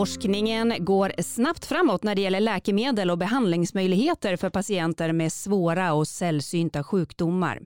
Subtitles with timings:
[0.00, 6.08] Forskningen går snabbt framåt när det gäller läkemedel och behandlingsmöjligheter för patienter med svåra och
[6.08, 7.60] sällsynta sjukdomar.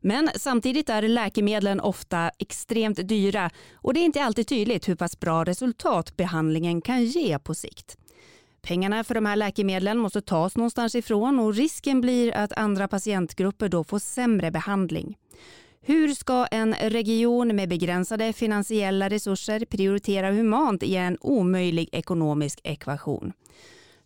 [0.00, 5.20] Men samtidigt är läkemedlen ofta extremt dyra och det är inte alltid tydligt hur pass
[5.20, 7.96] bra resultat behandlingen kan ge på sikt.
[8.62, 13.68] Pengarna för de här läkemedlen måste tas någonstans ifrån och risken blir att andra patientgrupper
[13.68, 15.16] då får sämre behandling.
[15.82, 23.32] Hur ska en region med begränsade finansiella resurser prioritera humant i en omöjlig ekonomisk ekvation?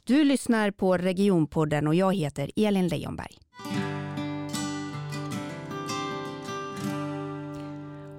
[0.05, 3.39] Du lyssnar på Regionpodden och jag heter Elin Leijonberg.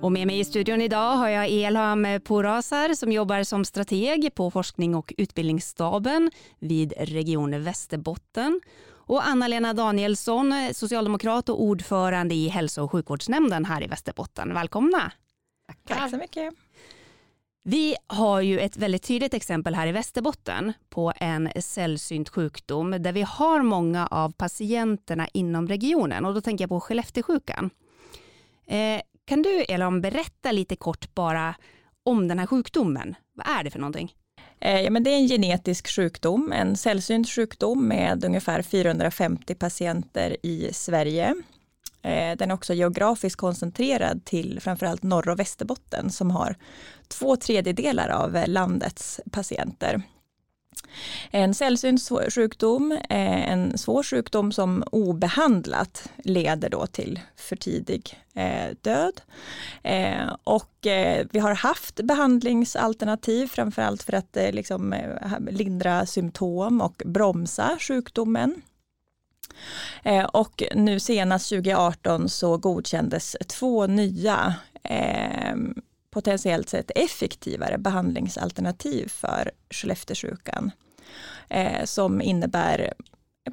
[0.02, 4.52] Och med mig i studion idag har jag Elham Porasar som jobbar som strateg på
[4.52, 8.62] forskning och utbildningsstaben vid Region Västerbotten
[9.08, 14.54] och Anna-Lena Danielsson, socialdemokrat och ordförande i hälso och sjukvårdsnämnden här i Västerbotten.
[14.54, 15.12] Välkomna!
[15.68, 16.54] Tack, Tack så mycket.
[17.63, 23.12] Vi har ju ett väldigt tydligt exempel här i Västerbotten på en sällsynt sjukdom där
[23.12, 27.70] vi har många av patienterna inom regionen och då tänker jag på Skellefteåsjukan.
[28.68, 31.55] Eh, kan du Elon berätta lite kort bara
[32.04, 33.15] om den här sjukdomen?
[33.34, 34.13] Vad är det för någonting?
[34.60, 40.38] Eh, ja, men det är en genetisk sjukdom, en sällsynt sjukdom med ungefär 450 patienter
[40.44, 41.36] i Sverige.
[42.02, 46.56] Eh, den är också geografiskt koncentrerad till framförallt norr och Västerbotten som har
[47.08, 50.02] två tredjedelar av landets patienter.
[51.31, 58.76] En sällsynt sjukdom, eh, en svår sjukdom som obehandlat leder då till för tidig eh,
[58.81, 59.21] död.
[59.84, 60.71] Eh, och
[61.31, 64.96] vi har haft behandlingsalternativ framförallt för att liksom
[65.50, 68.62] lindra symptom och bromsa sjukdomen.
[70.34, 74.56] Och nu senast 2018 så godkändes två nya
[76.16, 80.72] potentiellt sett effektivare behandlingsalternativ för Skellefteåsjukan
[81.50, 82.94] eh, som innebär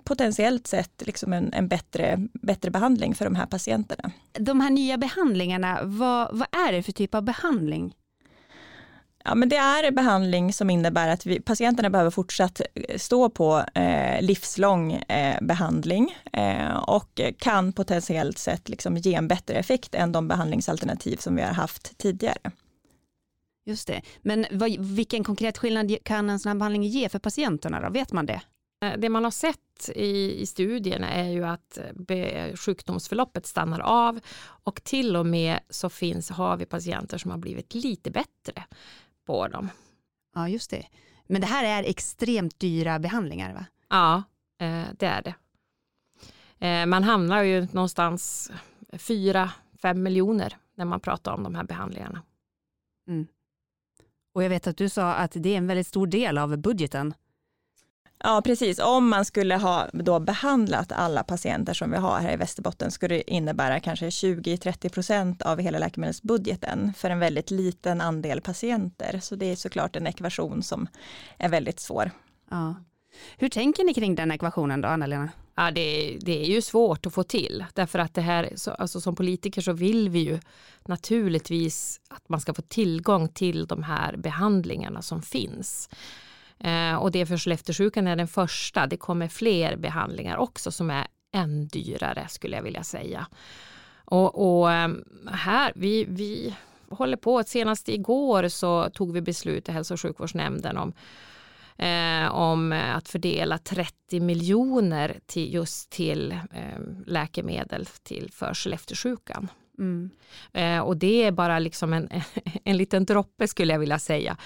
[0.04, 4.10] potentiellt sett liksom en, en, bättre, bättre behandling för de här patienterna.
[4.32, 7.94] De här nya behandlingarna, vad, vad är det för typ av behandling?
[9.24, 12.60] Ja, men det är behandling som innebär att vi, patienterna behöver fortsatt
[12.96, 19.54] stå på eh, livslång eh, behandling eh, och kan potentiellt sett liksom ge en bättre
[19.54, 22.50] effekt än de behandlingsalternativ som vi har haft tidigare.
[23.64, 24.02] Just det.
[24.22, 27.80] Men vad, vilken konkret skillnad kan en sån här behandling ge för patienterna?
[27.80, 27.90] Då?
[27.90, 28.40] Vet man det?
[28.82, 29.58] Eh, det man har sett
[29.94, 34.20] i, i studierna är ju att be, sjukdomsförloppet stannar av
[34.64, 38.64] och till och med så finns, har vi patienter som har blivit lite bättre
[39.32, 39.70] på dem.
[40.34, 40.86] Ja, just det.
[41.26, 43.66] Men det här är extremt dyra behandlingar va?
[43.88, 44.22] Ja,
[44.66, 45.34] eh, det är det.
[46.66, 48.50] Eh, man hamnar ju någonstans
[48.92, 52.22] 4-5 miljoner när man pratar om de här behandlingarna.
[53.08, 53.26] Mm.
[54.34, 57.14] Och jag vet att du sa att det är en väldigt stor del av budgeten.
[58.24, 58.78] Ja, precis.
[58.78, 63.14] Om man skulle ha då behandlat alla patienter som vi har här i Västerbotten skulle
[63.14, 69.20] det innebära kanske 20-30 procent av hela läkemedelsbudgeten för en väldigt liten andel patienter.
[69.22, 70.88] Så det är såklart en ekvation som
[71.38, 72.10] är väldigt svår.
[72.50, 72.74] Ja.
[73.36, 75.28] Hur tänker ni kring den ekvationen då, Anna-Lena?
[75.54, 79.00] Ja, det, det är ju svårt att få till därför att det här, så, alltså
[79.00, 80.38] som politiker så vill vi ju
[80.86, 85.88] naturligtvis att man ska få tillgång till de här behandlingarna som finns.
[86.64, 88.86] Eh, och det för Skellefteåsjukan är den första.
[88.86, 93.26] Det kommer fler behandlingar också som är än dyrare skulle jag vilja säga.
[94.04, 96.56] Och, och ehm, här, vi, vi
[96.90, 100.92] håller på, senast igår så tog vi beslut i hälso och sjukvårdsnämnden om
[101.76, 109.48] eh, om att fördela 30 miljoner till, just till eh, läkemedel till för Skellefteåsjukan.
[109.82, 110.10] Mm.
[110.52, 112.08] Eh, och det är bara liksom en,
[112.64, 114.36] en liten droppe skulle jag vilja säga.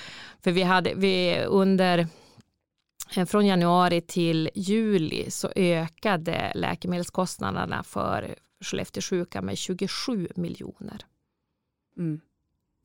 [0.41, 2.07] För vi hade vi under
[3.17, 11.01] eh, från januari till juli så ökade läkemedelskostnaderna för Skellefteåsjukan med 27 miljoner.
[11.99, 12.21] Mm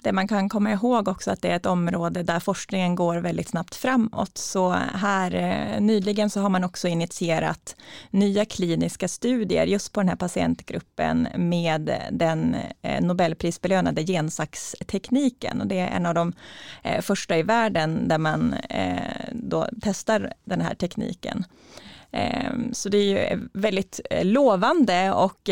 [0.04, 3.48] det man kan komma ihåg också att det är ett område där forskningen går väldigt
[3.48, 4.38] snabbt framåt.
[4.38, 7.76] Så här eh, nyligen så har man också initierat
[8.10, 15.62] nya kliniska studier just på den här patientgruppen med den eh, Nobelprisbelönade gensaxtekniken.
[15.62, 16.34] Och det är en av de
[16.84, 18.56] eh, första i världen där man
[19.32, 21.46] då testar den här tekniken.
[22.72, 25.50] Så det är ju väldigt lovande och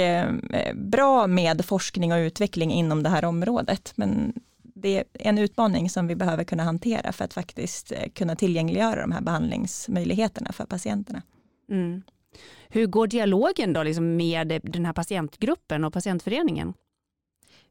[0.73, 3.93] bra med forskning och utveckling inom det här området.
[3.95, 4.33] Men
[4.81, 9.01] det är en utmaning som vi behöver kunna hantera för att faktiskt eh, kunna tillgängliggöra
[9.01, 11.21] de här behandlingsmöjligheterna för patienterna.
[11.69, 12.01] Mm.
[12.69, 16.73] Hur går dialogen då liksom med den här patientgruppen och patientföreningen?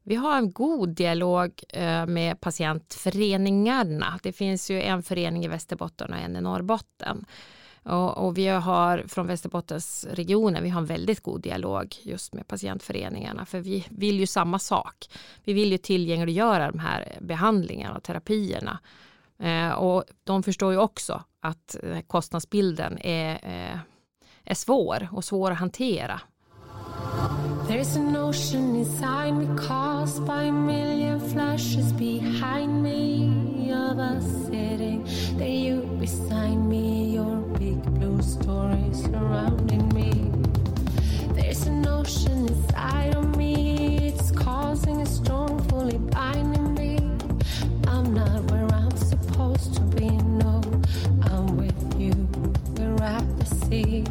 [0.03, 4.19] vi har en god dialog eh, med patientföreningarna.
[4.23, 7.25] Det finns ju en förening i Västerbotten och en i Norrbotten.
[7.89, 13.45] Och, och, vi har från Västerbottensregionen, vi har en väldigt god dialog just med patientföreningarna.
[13.45, 15.09] För vi vill ju samma sak.
[15.43, 18.79] Vi vill ju tillgängliggöra de här behandlingarna och terapierna.
[19.39, 23.79] Eh, och de förstår ju också att eh, kostnadsbilden är, eh,
[24.43, 26.21] är svår och svår att hantera.
[27.67, 35.05] There's an ocean inside me caused by a million flashes behind me of us sitting
[35.37, 36.98] there you beside me
[38.41, 40.31] story surrounding me.
[41.33, 44.07] There's an ocean inside of me.
[44.07, 46.97] It's causing a storm fully binding me.
[47.87, 50.61] I'm not where I'm supposed to be no.
[51.23, 52.13] I'm with you
[52.99, 54.03] we're at the sea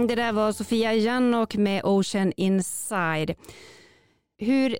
[0.00, 3.34] Mm, det där var Sofia Jannok med Ocean Inside.
[4.38, 4.78] Hur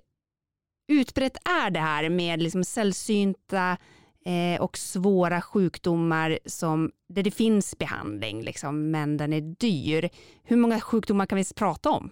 [0.92, 3.76] utbrett är det här med liksom sällsynta
[4.24, 10.10] eh, och svåra sjukdomar som, där det finns behandling, liksom, men den är dyr?
[10.42, 12.10] Hur många sjukdomar kan vi prata om?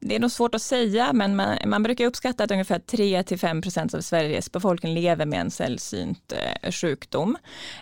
[0.00, 3.94] Det är nog svårt att säga, men man, man brukar uppskatta att ungefär 3-5 procent
[3.94, 7.36] av Sveriges befolkning lever med en sällsynt eh, sjukdom.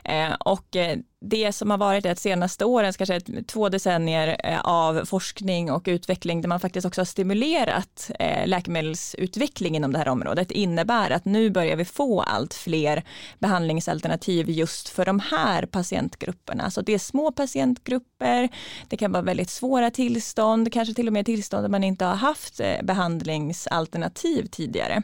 [0.05, 5.05] Eh, och eh, det som har varit de senaste åren, kanske två decennier eh, av
[5.05, 10.51] forskning och utveckling där man faktiskt också har stimulerat eh, läkemedelsutveckling inom det här området
[10.51, 13.03] innebär att nu börjar vi få allt fler
[13.39, 16.71] behandlingsalternativ just för de här patientgrupperna.
[16.71, 18.49] Så det är små patientgrupper,
[18.89, 22.17] det kan vara väldigt svåra tillstånd, kanske till och med tillstånd där man inte har
[22.17, 25.03] haft eh, behandlingsalternativ tidigare.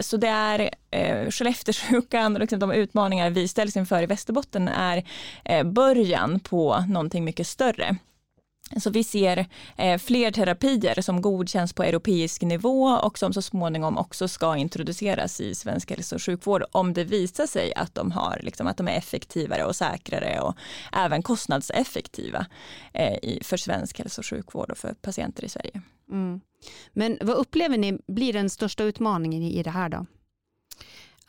[0.00, 5.04] Så det är Eh, Skellefteåsjukan och liksom de utmaningar vi ställs inför i Västerbotten är
[5.44, 7.96] Eh, början på någonting mycket större.
[8.80, 9.46] Så vi ser
[9.76, 15.40] eh, fler terapier som godkänns på europeisk nivå och som så småningom också ska introduceras
[15.40, 18.88] i svensk hälso och sjukvård om det visar sig att de, har, liksom, att de
[18.88, 20.54] är effektivare och säkrare och
[20.92, 22.46] även kostnadseffektiva
[22.92, 25.82] eh, i, för svensk hälso och sjukvård och för patienter i Sverige.
[26.10, 26.40] Mm.
[26.92, 30.06] Men vad upplever ni blir den största utmaningen i det här då?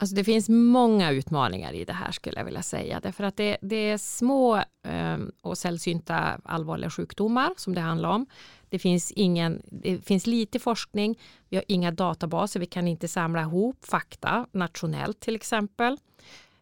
[0.01, 3.00] Alltså det finns många utmaningar i det här skulle jag vilja säga.
[3.00, 8.25] Därför att det, det är små eh, och sällsynta allvarliga sjukdomar som det handlar om.
[8.69, 11.19] Det finns, ingen, det finns lite forskning,
[11.50, 15.98] vi har inga databaser, vi kan inte samla ihop fakta nationellt till exempel.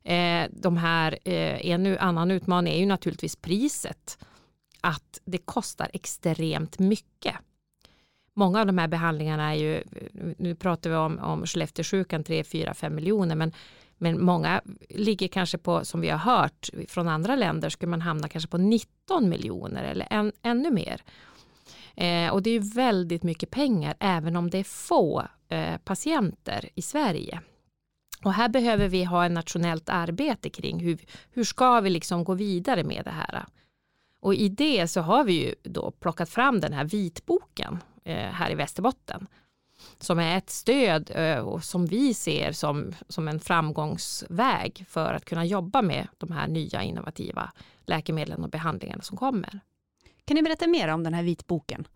[0.03, 4.17] Eh, de här, eh, en annan utmaning är ju naturligtvis priset.
[4.81, 7.35] Att det kostar extremt mycket
[8.39, 9.83] många av de här behandlingarna är ju,
[10.37, 13.51] nu pratar vi om, om Skellefteåsjukan 3, 4, 5 miljoner, men,
[13.97, 18.27] men många ligger kanske på, som vi har hört från andra länder, skulle man hamna
[18.27, 21.01] kanske på 19 miljoner eller än, ännu mer.
[21.95, 26.69] Eh, och det är ju väldigt mycket pengar, även om det är få eh, patienter
[26.75, 27.41] i Sverige.
[28.23, 30.99] Och här behöver vi ha ett nationellt arbete kring hur,
[31.31, 33.45] hur ska vi liksom gå vidare med det här.
[34.21, 38.51] Och i det så har vi ju då plockat fram den här vitboken Eh, här
[38.51, 39.27] i Västerbotten
[39.99, 45.25] som är ett stöd eh, och som vi ser som, som en framgångsväg för att
[45.25, 47.51] kunna jobba med de här nya innovativa
[47.85, 49.59] läkemedlen och behandlingarna som kommer.
[50.25, 51.87] Kan ni berätta mer om den här vitboken?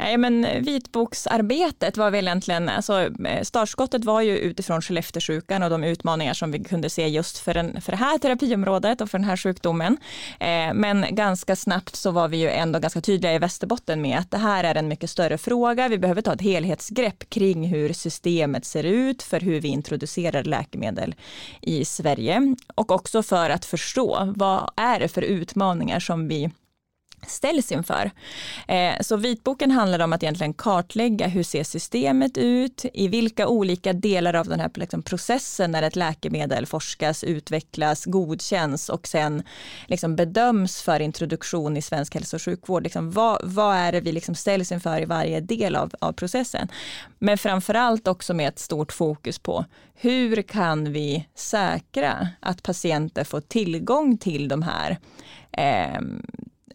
[0.00, 5.70] Nej, men eh, vitboksarbetet var väl egentligen, alltså eh, startskottet var ju utifrån Skellefteåsjukan och
[5.70, 9.18] de utmaningar som vi kunde se just för, den, för det här terapiområdet och för
[9.18, 9.96] den här sjukdomen.
[10.40, 14.30] Eh, men ganska snabbt så var vi ju ändå ganska tydliga i Västerbotten med att
[14.30, 15.88] det här är en mycket större fråga.
[15.88, 21.14] Vi behöver ta ett helhetsgrepp kring hur systemet ser ut för hur vi introducerar läkemedel
[21.60, 26.50] i Sverige och också för att förstå vad är det för utmaningar som vi
[27.26, 28.10] ställs inför.
[28.68, 33.92] Eh, så vitboken handlar om att egentligen kartlägga hur ser systemet ut, i vilka olika
[33.92, 39.42] delar av den här liksom, processen när ett läkemedel forskas, utvecklas, godkänns och sen
[39.86, 42.82] liksom, bedöms för introduktion i svensk hälso och sjukvård.
[42.82, 46.68] Liksom, vad, vad är det vi liksom ställs inför i varje del av, av processen?
[47.18, 53.40] Men framförallt också med ett stort fokus på hur kan vi säkra att patienter får
[53.40, 54.98] tillgång till de här
[55.52, 56.00] eh,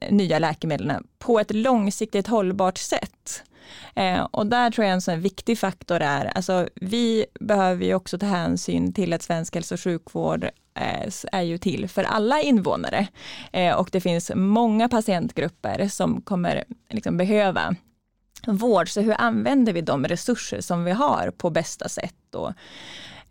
[0.09, 3.43] nya läkemedlen på ett långsiktigt hållbart sätt.
[3.95, 8.17] Eh, och där tror jag en sån viktig faktor är, alltså vi behöver ju också
[8.17, 13.07] ta hänsyn till att svensk hälso och sjukvård eh, är ju till för alla invånare.
[13.51, 17.75] Eh, och det finns många patientgrupper som kommer liksom behöva
[18.47, 18.89] vård.
[18.89, 22.35] Så hur använder vi de resurser som vi har på bästa sätt?
[22.35, 22.53] Och,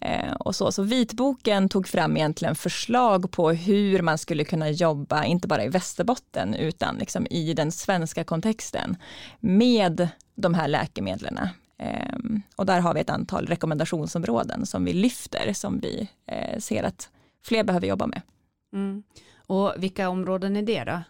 [0.04, 0.72] Eh, och så.
[0.72, 5.68] så vitboken tog fram egentligen förslag på hur man skulle kunna jobba, inte bara i
[5.68, 8.96] Västerbotten, utan liksom i den svenska kontexten
[9.40, 11.38] med de här läkemedlen.
[11.78, 16.82] Ehm, och där har vi ett antal rekommendationsområden som vi lyfter, som vi eh, ser
[16.82, 17.08] att
[17.44, 18.22] fler behöver jobba med.
[18.72, 19.02] Mm.
[19.46, 21.00] Och vilka områden är det då?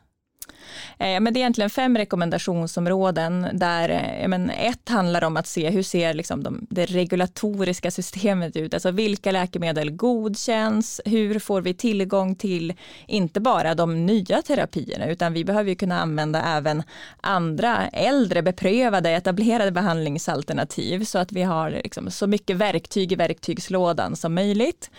[0.98, 5.70] Eh, men det är egentligen fem rekommendationsområden där eh, men ett handlar om att se
[5.70, 11.74] hur ser liksom de, det regulatoriska systemet ut, alltså vilka läkemedel godkänns, hur får vi
[11.74, 12.72] tillgång till
[13.06, 16.82] inte bara de nya terapierna utan vi behöver ju kunna använda även
[17.20, 24.16] andra äldre beprövade etablerade behandlingsalternativ så att vi har liksom så mycket verktyg i verktygslådan
[24.16, 24.90] som möjligt.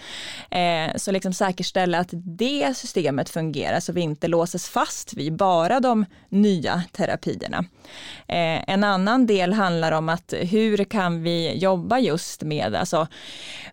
[0.52, 5.55] Eh, så liksom säkerställa att det systemet fungerar så vi inte låses fast vid bara
[5.80, 7.66] de nya terapierna.
[8.28, 13.08] Eh, en annan del handlar om att hur kan vi jobba just med, alltså,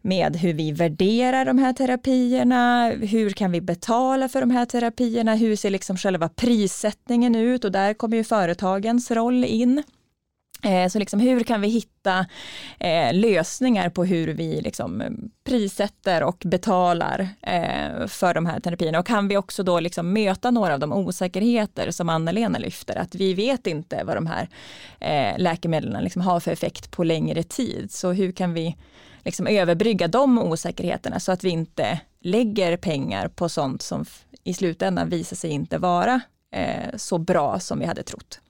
[0.03, 5.35] med hur vi värderar de här terapierna, hur kan vi betala för de här terapierna,
[5.35, 9.83] hur ser liksom själva prissättningen ut och där kommer ju företagens roll in.
[10.65, 12.27] Eh, så liksom hur kan vi hitta
[12.79, 15.11] eh, lösningar på hur vi liksom eh,
[15.45, 20.51] prissätter och betalar eh, för de här terapierna och kan vi också då liksom möta
[20.51, 24.49] några av de osäkerheter som Anna-Lena lyfter, att vi vet inte vad de här
[25.01, 27.93] eh, läkemedlen liksom har för effekt på längre tid.
[27.93, 28.77] Så hur kan vi
[29.25, 34.05] liksom överbrygga de osäkerheterna så att vi inte lägger pengar på sånt som
[34.45, 36.21] i slutändan visar sig inte vara
[36.55, 38.41] eh, så bra som vi hade trott.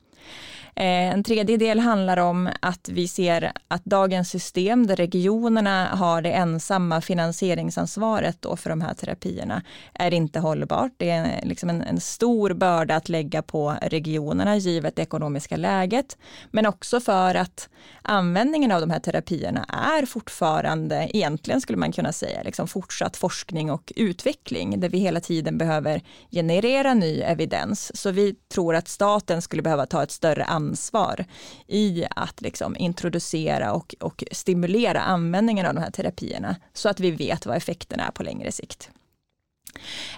[0.74, 6.22] Eh, en tredje del handlar om att vi ser att dagens system där regionerna har
[6.22, 9.62] det ensamma finansieringsansvaret då för de här terapierna
[9.94, 10.92] är inte hållbart.
[10.96, 16.18] Det är liksom en, en stor börda att lägga på regionerna givet det ekonomiska läget.
[16.50, 17.68] Men också för att
[18.02, 23.70] användningen av de här terapierna är fortfarande, egentligen skulle man kunna säga, liksom fortsatt forskning
[23.70, 27.96] och utveckling där vi hela tiden behöver generera ny evidens.
[28.00, 31.24] Så vi tror att staten skulle behöva ta ett större ansvar ansvar
[31.66, 37.10] i att liksom introducera och, och stimulera användningen av de här terapierna så att vi
[37.10, 38.90] vet vad effekterna är på längre sikt.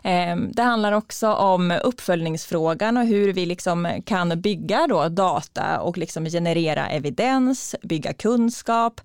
[0.02, 5.98] Ehm, det handlar också om uppföljningsfrågan och hur vi liksom kan bygga då data och
[5.98, 9.00] liksom generera evidens, bygga kunskap,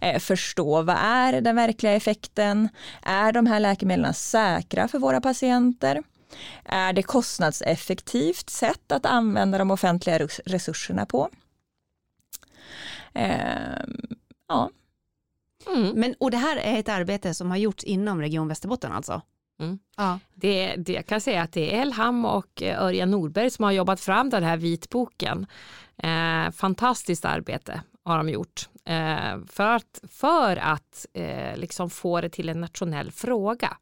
[0.00, 2.68] eh, förstå vad är den verkliga effekten?
[3.02, 6.02] Är de här läkemedlen säkra för våra patienter?
[6.64, 11.28] Är det kostnadseffektivt sätt att använda de offentliga resurserna på?
[13.14, 13.84] Eh,
[14.48, 14.70] ja.
[15.66, 15.92] Mm.
[16.00, 19.22] Men, och det här är ett arbete som har gjorts inom Region Västerbotten alltså?
[19.60, 19.78] Mm.
[19.96, 20.18] Ja.
[20.34, 23.72] Det, det, jag kan säga att det är Elham och eh, Örjan Norberg som har
[23.72, 25.46] jobbat fram den här vitboken.
[25.96, 32.28] Eh, fantastiskt arbete har de gjort eh, för att, för att eh, liksom få det
[32.28, 33.76] till en nationell fråga.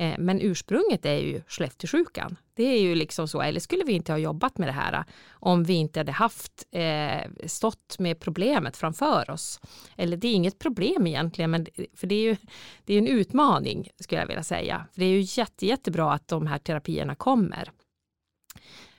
[0.00, 2.36] Eh, men ursprunget är ju Skellefteåsjukan.
[2.54, 5.04] Det är ju liksom så, eller skulle vi inte ha jobbat med det här eh,
[5.30, 9.60] om vi inte hade haft eh, stått med problemet framför oss.
[9.96, 12.36] Eller det är inget problem egentligen, men för det är ju
[12.84, 14.86] det är en utmaning skulle jag vilja säga.
[14.92, 17.70] För det är ju jätte, jättebra att de här terapierna kommer.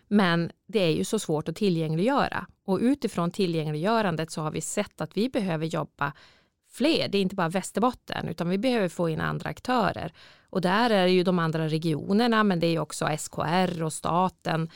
[0.07, 5.01] Men det är ju så svårt att tillgängliggöra och utifrån tillgängliggörandet så har vi sett
[5.01, 6.13] att vi behöver jobba
[6.71, 7.07] fler.
[7.07, 10.13] Det är inte bara Västerbotten utan vi behöver få in andra aktörer
[10.51, 14.69] och där är det ju de andra regionerna men det är också SKR och staten.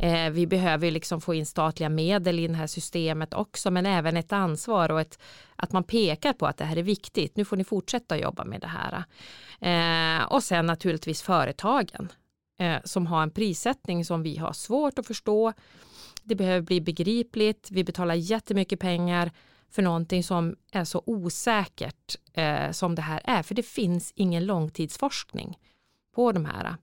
[0.00, 4.16] Eh, vi behöver liksom få in statliga medel i det här systemet också men även
[4.16, 5.18] ett ansvar och ett,
[5.56, 7.36] att man pekar på att det här är viktigt.
[7.36, 9.04] Nu får ni fortsätta jobba med det här.
[9.60, 12.08] Eh, och sen naturligtvis företagen
[12.58, 15.52] eh, som har en prissättning som vi har svårt att förstå.
[16.22, 17.68] Det behöver bli begripligt.
[17.70, 19.30] Vi betalar jättemycket pengar
[19.70, 23.42] för någonting som är så osäkert eh, som det här är.
[23.42, 25.58] För det finns ingen långtidsforskning
[26.14, 26.76] på de här.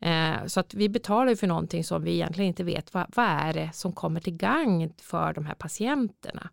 [0.00, 3.52] Eh, så att vi betalar för någonting som vi egentligen inte vet vad, vad är
[3.52, 6.50] det som kommer till gagn för de här patienterna.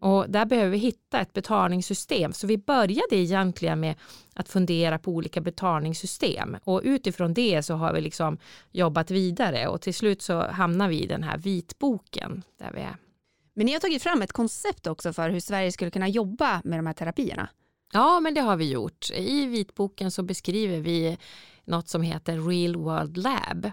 [0.00, 2.32] Och där behöver vi hitta ett betalningssystem.
[2.32, 3.94] Så vi började egentligen med
[4.34, 8.38] att fundera på olika betalningssystem och utifrån det så har vi liksom
[8.70, 12.96] jobbat vidare och till slut så hamnar vi i den här vitboken där vi är.
[13.54, 16.78] Men ni har tagit fram ett koncept också för hur Sverige skulle kunna jobba med
[16.78, 17.48] de här terapierna.
[17.92, 19.10] Ja, men det har vi gjort.
[19.10, 21.18] I vitboken så beskriver vi
[21.64, 23.64] något som heter Real World Lab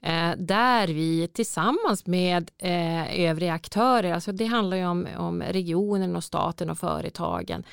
[0.00, 6.16] eh, där vi tillsammans med eh, övriga aktörer, alltså det handlar ju om, om regionen
[6.16, 7.64] och staten och företagen,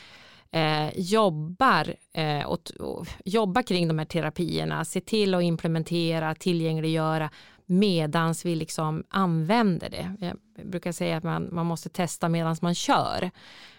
[0.51, 7.29] eh, jobbar, eh, och, och, jobbar kring de här terapierna, se till att implementera, tillgängliggöra
[7.69, 10.15] medans vi liksom använder det.
[10.19, 13.31] Jag brukar säga att man, man måste testa medans man kör.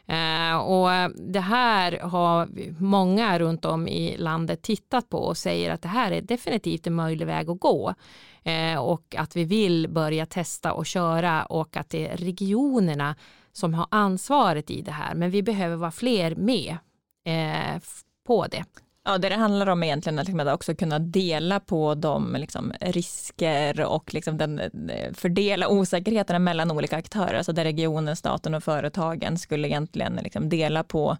[0.06, 2.49] Eh, och det här har
[2.82, 6.94] många runt om i landet tittat på och säger att det här är definitivt en
[6.94, 7.94] möjlig väg att gå.
[8.42, 13.16] Eh, och att vi vill börja testa och köra och att det är regionerna
[13.52, 15.14] som har ansvaret i det här.
[15.14, 16.76] Men vi behöver vara fler med
[17.25, 17.80] eh,
[18.26, 18.64] på det.
[19.04, 22.73] Ja, det det handlar om egentligen är liksom att också kunna dela på de liksom,
[22.80, 28.64] risker och liksom den, eh, fördela osäkerheterna mellan olika aktörer, alltså där regionen, staten och
[28.64, 31.16] företagen skulle egentligen liksom dela på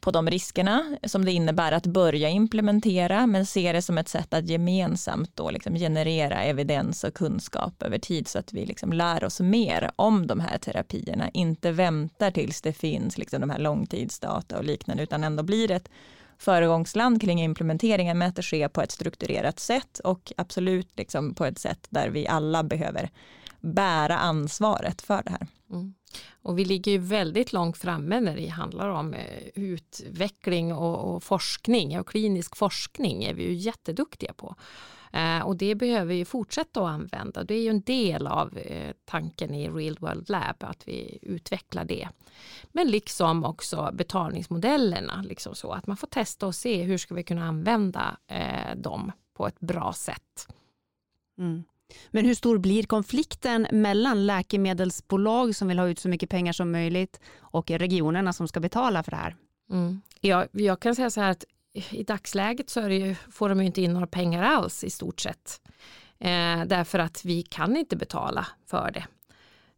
[0.00, 4.34] på de riskerna som det innebär att börja implementera, men se det som ett sätt
[4.34, 9.24] att gemensamt då liksom generera evidens och kunskap över tid så att vi liksom lär
[9.24, 14.58] oss mer om de här terapierna, inte väntar tills det finns liksom de här långtidsdata
[14.58, 15.88] och liknande, utan ändå blir ett
[16.38, 21.44] föregångsland kring implementeringen med att det sker på ett strukturerat sätt och absolut liksom på
[21.44, 23.10] ett sätt där vi alla behöver
[23.60, 25.46] bära ansvaret för det här.
[25.70, 25.94] Mm.
[26.42, 31.22] Och vi ligger ju väldigt långt framme när det handlar om eh, utveckling och, och
[31.22, 34.54] forskning och klinisk forskning är vi ju jätteduktiga på.
[35.12, 37.44] Eh, och det behöver vi fortsätta att använda.
[37.44, 41.84] Det är ju en del av eh, tanken i Real World Lab att vi utvecklar
[41.84, 42.08] det.
[42.72, 47.22] Men liksom också betalningsmodellerna, liksom så att man får testa och se hur ska vi
[47.22, 50.48] kunna använda eh, dem på ett bra sätt.
[51.38, 51.64] Mm.
[52.10, 56.72] Men hur stor blir konflikten mellan läkemedelsbolag som vill ha ut så mycket pengar som
[56.72, 59.36] möjligt och regionerna som ska betala för det här?
[59.70, 60.00] Mm.
[60.20, 61.44] Ja, jag kan säga så här att
[61.90, 65.60] i dagsläget så ju, får de ju inte in några pengar alls i stort sett.
[66.18, 69.06] Eh, därför att vi kan inte betala för det.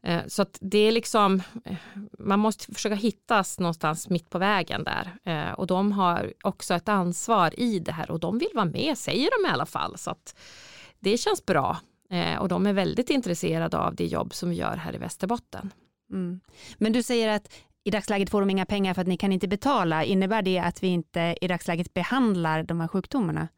[0.02, 1.76] Eh, så att det är liksom, eh,
[2.18, 5.12] man måste försöka hittas någonstans mitt på vägen där.
[5.24, 8.98] Eh, och de har också ett ansvar i det här och de vill vara med,
[8.98, 9.98] säger de i alla fall.
[9.98, 10.38] Så att
[11.00, 11.76] det känns bra.
[12.10, 15.72] Eh, och de är väldigt intresserade av det jobb som vi gör här i Västerbotten.
[16.10, 16.40] Mm.
[16.78, 17.52] Men du säger att
[17.84, 20.04] i dagsläget får de inga pengar för att ni kan inte betala.
[20.04, 23.48] Innebär det att vi inte i dagsläget behandlar de här sjukdomarna?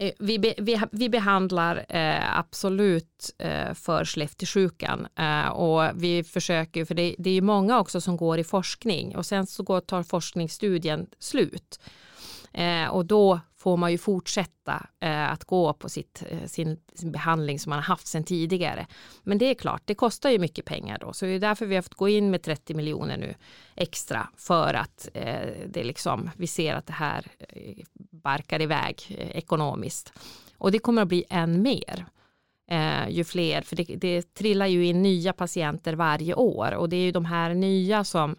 [0.00, 6.84] Eh, vi, be, vi, vi, behandlar eh, absolut eh, för Skellefteåsjukan eh, och vi försöker,
[6.84, 10.02] för det, det är många också som går i forskning och sen så går, tar
[10.02, 11.80] forskningsstudien slut.
[12.52, 17.12] Eh, och då får man ju fortsätta eh, att gå på sitt, eh, sin, sin,
[17.12, 18.86] behandling som man har haft sedan tidigare.
[19.22, 21.74] Men det är klart, det kostar ju mycket pengar då, så det är därför vi
[21.74, 23.34] har fått gå in med 30 miljoner nu
[23.74, 29.30] extra för att eh, det liksom, vi ser att det här eh, barkar iväg eh,
[29.30, 30.12] ekonomiskt.
[30.58, 32.06] Och det kommer att bli än mer.
[32.70, 36.96] Eh, ju fler, för det, det trillar ju in nya patienter varje år och det
[36.96, 38.36] är ju de här nya som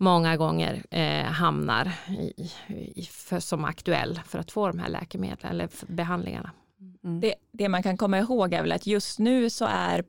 [0.00, 2.50] många gånger eh, hamnar i,
[2.96, 6.50] i, för, som aktuell för att få de här läkemedlen eller behandlingarna.
[7.04, 7.20] Mm.
[7.20, 10.04] Det, det, man kan komma ihåg är väl att just nu så är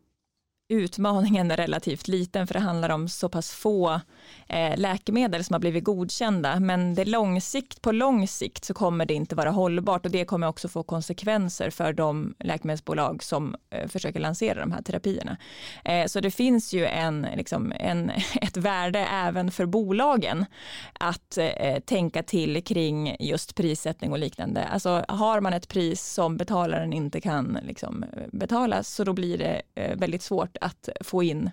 [0.71, 4.01] utmaningen är relativt liten för det handlar om så pass få
[4.47, 6.59] eh, läkemedel som har blivit godkända.
[6.59, 10.47] Men det långsikt, på lång sikt så kommer det inte vara hållbart och det kommer
[10.47, 15.37] också få konsekvenser för de läkemedelsbolag som eh, försöker lansera de här terapierna.
[15.85, 18.09] Eh, så det finns ju en, liksom, en,
[18.41, 20.45] ett värde även för bolagen
[20.93, 21.37] att
[21.85, 24.63] tänka till kring just prissättning och liknande.
[24.63, 29.61] Alltså har man ett pris som betalaren inte kan liksom, betala så då blir det
[29.95, 31.49] väldigt svårt att få in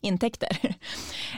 [0.00, 0.58] intäkter.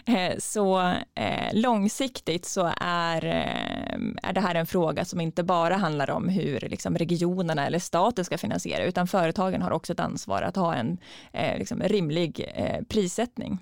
[0.06, 0.80] Eh, så
[1.14, 6.28] eh, långsiktigt så är, eh, är det här en fråga som inte bara handlar om
[6.28, 10.74] hur liksom, regionerna eller staten ska finansiera, utan företagen har också ett ansvar att ha
[10.74, 10.98] en
[11.32, 12.52] liksom, rimlig
[12.88, 13.58] prissättning.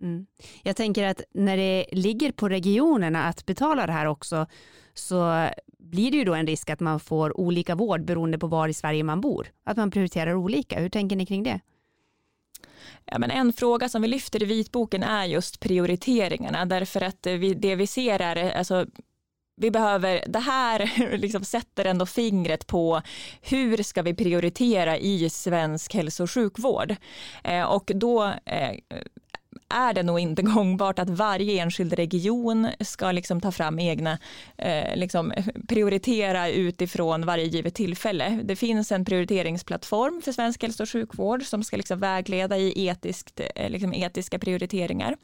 [0.00, 0.26] Mm.
[0.62, 4.46] Jag tänker att när det ligger på regionerna att betala det här också,
[4.94, 8.68] så blir det ju då en risk att man får olika vård beroende på var
[8.68, 9.48] i Sverige man bor.
[9.64, 10.80] Att man prioriterar olika.
[10.80, 11.60] Hur tänker ni kring det?
[13.10, 17.54] Ja, men en fråga som vi lyfter i vitboken är just prioriteringarna därför att vi,
[17.54, 18.86] det vi ser är alltså,
[19.56, 23.02] vi behöver, det här liksom sätter ändå fingret på
[23.42, 26.96] hur ska vi prioritera i svensk hälso och sjukvård?
[27.44, 28.76] Eh, och då eh,
[29.68, 34.18] är det nog inte gångbart att varje enskild region ska liksom ta fram egna,
[34.56, 35.32] eh, liksom
[35.68, 38.40] prioritera utifrån varje givet tillfälle.
[38.44, 43.40] Det finns en prioriteringsplattform för svensk hälso och sjukvård som ska liksom vägleda i etiskt,
[43.54, 45.16] eh, liksom etiska prioriteringar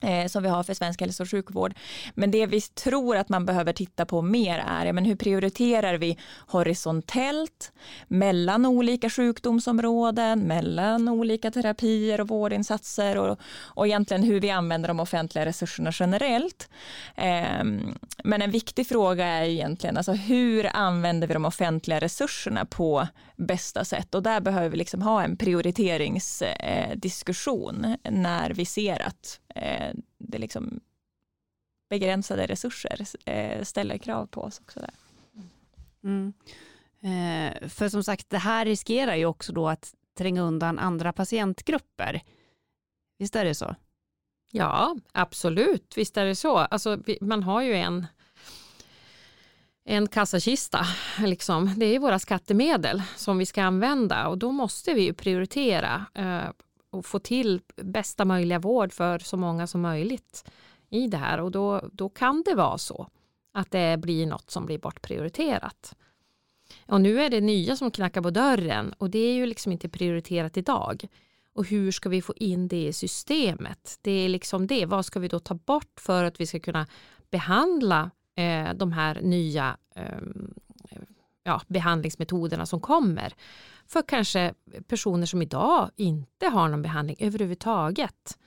[0.00, 1.74] Eh, som vi har för svensk hälso och sjukvård.
[2.14, 6.18] Men det vi tror att man behöver titta på mer är men hur prioriterar vi
[6.46, 7.72] horisontellt
[8.08, 15.00] mellan olika sjukdomsområden, mellan olika terapier och vårdinsatser och, och egentligen hur vi använder de
[15.00, 16.68] offentliga resurserna generellt.
[17.14, 23.06] Ehm, men en viktig fråga är egentligen alltså hur använder vi de offentliga resurserna på
[23.36, 29.40] bästa sätt och där behöver vi liksom ha en prioriteringsdiskussion eh, när vi ser att
[29.54, 30.80] eh, det liksom
[31.90, 34.80] begränsade resurser eh, ställer krav på oss också.
[34.80, 34.90] Där.
[36.04, 36.32] Mm.
[37.00, 42.22] Eh, för som sagt, det här riskerar ju också då att tränga undan andra patientgrupper.
[43.18, 43.74] Visst är det så?
[44.50, 45.94] Ja, absolut.
[45.96, 46.56] Visst är det så.
[46.56, 48.06] Alltså, man har ju en,
[49.86, 50.86] en kassakista.
[51.18, 51.70] Liksom.
[51.76, 56.50] Det är våra skattemedel som vi ska använda och då måste vi prioritera eh,
[56.90, 60.50] och få till bästa möjliga vård för så många som möjligt
[60.90, 63.08] i det här och då, då kan det vara så
[63.52, 65.94] att det blir något som blir bortprioriterat.
[66.86, 69.88] Och nu är det nya som knackar på dörren och det är ju liksom inte
[69.88, 71.06] prioriterat idag.
[71.54, 73.98] Och hur ska vi få in det i systemet?
[74.02, 74.86] Det är liksom det.
[74.86, 76.86] Vad ska vi då ta bort för att vi ska kunna
[77.30, 80.18] behandla eh, de här nya eh,
[81.44, 83.34] ja, behandlingsmetoderna som kommer?
[83.88, 84.54] för kanske
[84.88, 88.38] personer som idag inte har någon behandling överhuvudtaget.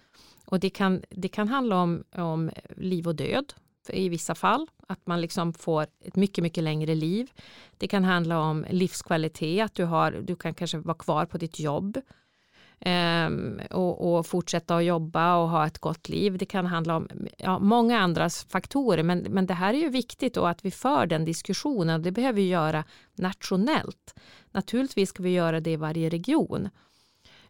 [0.45, 3.53] Och det kan, det kan handla om, om liv och död
[3.89, 7.31] i vissa fall, att man liksom får ett mycket, mycket längre liv.
[7.77, 11.59] Det kan handla om livskvalitet, att du, har, du kan kanske vara kvar på ditt
[11.59, 12.01] jobb
[12.85, 16.37] um, och, och, fortsätta att jobba och ha ett gott liv.
[16.37, 20.37] Det kan handla om ja, många andra faktorer, men, men det här är ju viktigt
[20.37, 21.95] och att vi för den diskussionen.
[21.95, 22.83] och Det behöver vi göra
[23.15, 24.15] nationellt.
[24.51, 26.69] Naturligtvis ska vi göra det i varje region.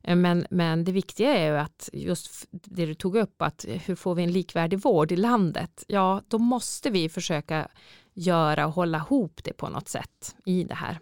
[0.04, 3.96] Eh, men, men det viktiga är ju att just det du tog upp, att hur
[3.96, 5.84] får vi en likvärdig vård i landet?
[5.88, 7.68] Ja, då måste vi försöka
[8.14, 11.00] göra och hålla ihop det på något sätt i det här.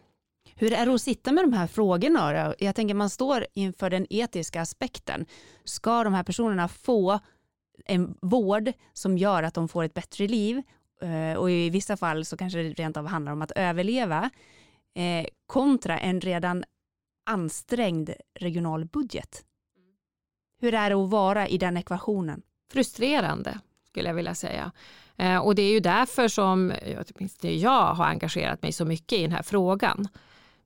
[0.60, 2.48] Hur är det att sitta med de här frågorna?
[2.48, 2.56] Då?
[2.60, 5.26] Jag tänker man står inför den etiska aspekten.
[5.64, 7.20] Ska de här personerna få
[7.86, 10.62] en vård som gör att de får ett bättre liv
[11.02, 14.30] eh, och i vissa fall så kanske det rent av handlar om att överleva
[14.96, 16.64] eh, kontra en redan
[17.26, 19.44] ansträngd regional budget.
[20.60, 22.42] Hur är det att vara i den ekvationen?
[22.72, 24.72] Frustrerande skulle jag vilja säga.
[25.18, 29.22] Eh, och det är ju därför som åtminstone jag har engagerat mig så mycket i
[29.22, 30.08] den här frågan.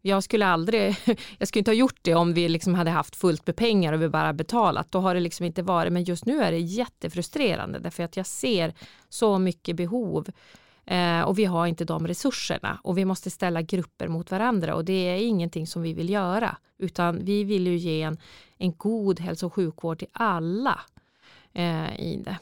[0.02, 0.96] Jag skulle aldrig,
[1.38, 4.02] jag skulle inte ha gjort det om vi liksom hade haft fullt med pengar och
[4.02, 4.92] vi bara betalat.
[4.92, 8.26] Då har det liksom inte varit, men just nu är det jättefrustrerande därför att jag
[8.26, 8.74] ser
[9.10, 10.32] så mycket behov
[10.86, 14.86] Eh, och vi har inte de resurserna och vi måste ställa grupper mot varandra och
[14.86, 18.18] det är ingenting som vi vill göra utan vi vill ju ge en,
[18.58, 20.80] en god hälso och sjukvård till alla
[21.54, 22.38] eh, i det.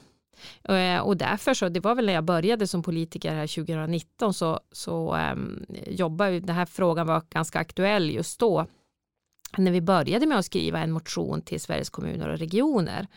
[0.64, 4.60] Eh, och därför så, det var väl när jag började som politiker här 2019 så,
[4.72, 8.66] så um, jobbade, den här frågan var ganska aktuell just då.
[9.58, 13.08] När vi började med att skriva en motion till Sveriges kommuner och regioner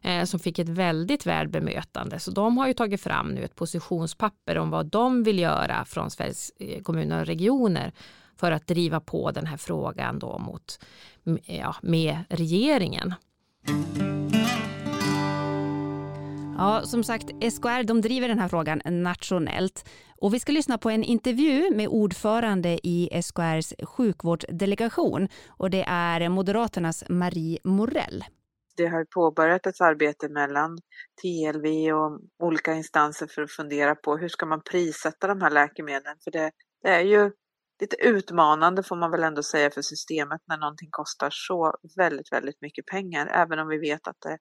[0.00, 2.18] eh, som fick ett väldigt väl bemötande.
[2.18, 6.10] Så de har ju tagit fram nu ett positionspapper om vad de vill göra från
[6.10, 7.92] Sveriges eh, kommuner och regioner
[8.36, 10.78] för att driva på den här frågan då mot,
[11.44, 13.14] ja, med regeringen.
[16.60, 19.88] Ja, som sagt, SKR de driver den här frågan nationellt.
[20.16, 26.28] Och vi ska lyssna på en intervju med ordförande i SKRs sjukvårdsdelegation och det är
[26.28, 28.24] Moderaternas Marie Morell
[28.76, 30.78] det har påbörjat ett arbete mellan
[31.22, 36.16] TLV och olika instanser för att fundera på hur ska man prissätta de här läkemedlen?
[36.24, 36.50] För det,
[36.82, 37.30] det är ju
[37.80, 42.60] lite utmanande får man väl ändå säga för systemet när någonting kostar så väldigt, väldigt
[42.60, 44.38] mycket pengar, även om vi vet att det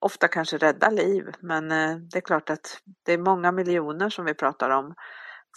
[0.00, 1.24] ofta kanske räddar liv.
[1.40, 4.94] Men eh, det är klart att det är många miljoner som vi pratar om.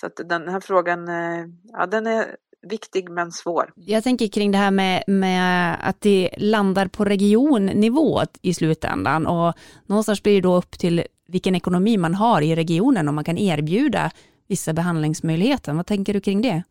[0.02, 3.74] Så att den här frågan, eh, ja den är viktig men svår.
[3.76, 9.54] Jag tänker kring det här med, med att det landar på regionnivå i slutändan och
[9.86, 13.38] någonstans blir det då upp till vilken ekonomi man har i regionen om man kan
[13.38, 14.12] erbjuda
[14.48, 15.74] vissa behandlingsmöjligheter.
[15.74, 16.64] Vad tänker du kring det?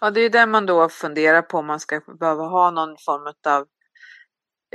[0.00, 3.34] Ja, det är det man då funderar på om man ska behöva ha någon form
[3.46, 3.66] av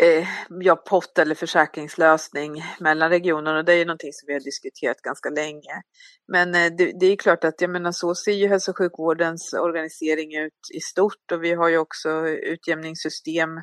[0.01, 3.63] eh, ja, pott eller försäkringslösning mellan regionerna.
[3.63, 5.81] Det är ju någonting som vi har diskuterat ganska länge.
[6.27, 9.53] Men eh, det, det, är klart att jag menar så ser ju hälso och sjukvårdens
[9.53, 13.57] organisering ut i stort och vi har ju också utjämningssystem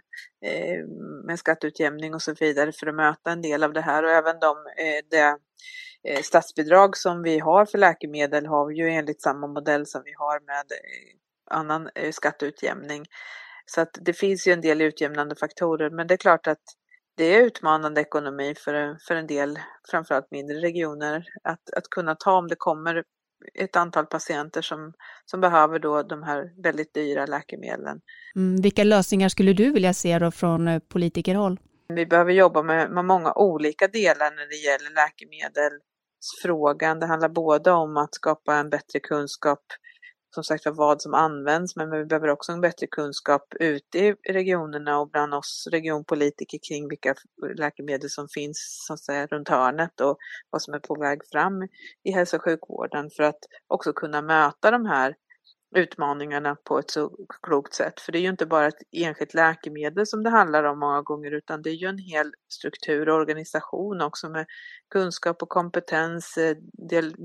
[0.46, 0.86] eh,
[1.26, 4.40] med skatteutjämning och så vidare för att möta en del av det här och även
[4.40, 5.36] de, eh, det
[6.08, 10.12] eh, statsbidrag som vi har för läkemedel har vi ju enligt samma modell som vi
[10.16, 13.06] har med eh, annan eh, skatteutjämning.
[13.66, 16.62] Så att det finns ju en del utjämnande faktorer, men det är klart att
[17.16, 19.59] det är utmanande ekonomi för, för en del,
[19.90, 23.05] framförallt mindre regioner, att, att kunna ta om det kommer
[23.55, 24.92] ett antal patienter som,
[25.25, 28.01] som behöver då de här väldigt dyra läkemedlen.
[28.37, 31.61] Mm, vilka lösningar skulle du vilja se då från eh, politikerhåll?
[31.88, 37.01] Vi behöver jobba med, med många olika delar när det gäller läkemedelsfrågan.
[37.01, 39.64] Det handlar både om att skapa en bättre kunskap
[40.34, 44.98] som sagt vad som används, men vi behöver också en bättre kunskap ute i regionerna
[44.98, 47.14] och bland oss regionpolitiker kring vilka
[47.56, 50.18] läkemedel som finns så att säga, runt hörnet och
[50.50, 51.62] vad som är på väg fram
[52.04, 55.14] i hälso och sjukvården för att också kunna möta de här
[55.74, 58.00] utmaningarna på ett så klokt sätt.
[58.00, 61.30] För det är ju inte bara ett enskilt läkemedel som det handlar om många gånger
[61.30, 64.46] utan det är ju en hel struktur och organisation också med
[64.90, 66.56] kunskap och kompetens, eh,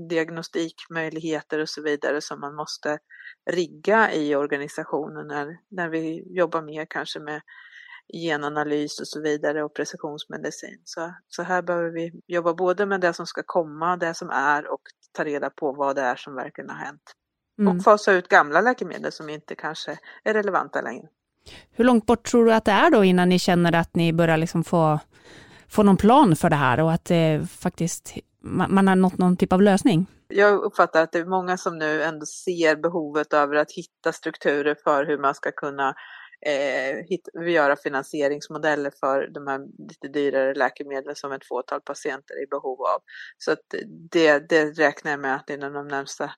[0.08, 2.98] diagnostikmöjligheter och så vidare som man måste
[3.50, 7.40] rigga i organisationen när, när vi jobbar mer kanske med
[8.12, 10.82] genanalys och så vidare och precisionsmedicin.
[10.84, 14.72] Så, så här behöver vi jobba både med det som ska komma, det som är
[14.72, 14.82] och
[15.12, 17.14] ta reda på vad det är som verkligen har hänt.
[17.58, 17.76] Mm.
[17.76, 21.08] Och fasa ut gamla läkemedel som inte kanske är relevanta längre.
[21.72, 24.36] Hur långt bort tror du att det är då innan ni känner att ni börjar
[24.36, 25.00] liksom få,
[25.68, 29.36] få någon plan för det här och att det faktiskt, man, man har nått någon
[29.36, 30.06] typ av lösning?
[30.28, 34.76] Jag uppfattar att det är många som nu ändå ser behovet över att hitta strukturer
[34.84, 35.94] för hur man ska kunna
[36.46, 42.42] eh, hitta, göra finansieringsmodeller för de här lite dyrare läkemedlen som ett fåtal patienter är
[42.42, 43.00] i behov av.
[43.38, 43.58] Så att
[44.10, 46.30] det, det räknar jag med att inom de närmsta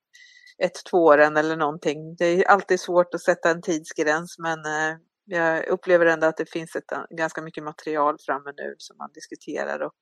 [0.62, 2.14] ett, två åren eller någonting.
[2.14, 6.50] Det är alltid svårt att sätta en tidsgräns men eh, jag upplever ändå att det
[6.50, 9.94] finns ett, eh, ganska mycket material framme nu som man diskuterar och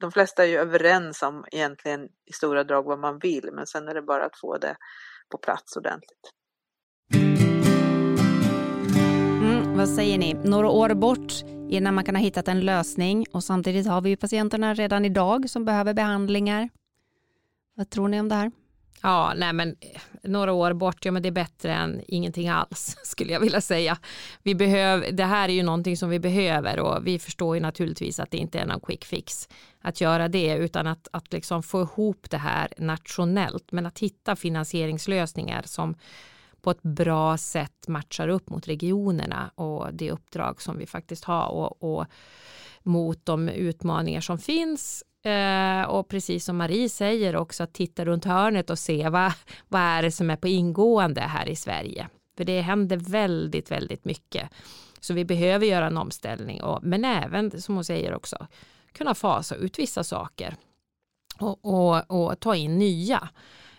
[0.00, 3.88] de flesta är ju överens om egentligen i stora drag vad man vill men sen
[3.88, 4.76] är det bara att få det
[5.30, 6.30] på plats ordentligt.
[9.42, 10.34] Mm, vad säger ni?
[10.34, 11.32] Några år bort
[11.68, 15.50] innan man kan ha hittat en lösning och samtidigt har vi ju patienterna redan idag
[15.50, 16.68] som behöver behandlingar.
[17.74, 18.50] Vad tror ni om det här?
[19.02, 19.76] Ja, nej men
[20.22, 23.98] några år bort, ja men det är bättre än ingenting alls skulle jag vilja säga.
[24.42, 28.20] Vi behöver, det här är ju någonting som vi behöver och vi förstår ju naturligtvis
[28.20, 29.48] att det inte är någon quick fix
[29.80, 34.36] att göra det utan att, att liksom få ihop det här nationellt men att hitta
[34.36, 35.94] finansieringslösningar som
[36.62, 41.48] på ett bra sätt matchar upp mot regionerna och det uppdrag som vi faktiskt har
[41.48, 42.06] och, och
[42.82, 48.24] mot de utmaningar som finns Eh, och precis som Marie säger också att titta runt
[48.24, 49.32] hörnet och se vad,
[49.68, 52.08] vad är det som är på ingående här i Sverige.
[52.36, 54.50] För det händer väldigt, väldigt mycket.
[55.00, 58.46] Så vi behöver göra en omställning, och, men även som hon säger också
[58.92, 60.56] kunna fasa ut vissa saker
[61.38, 63.28] och, och, och ta in nya.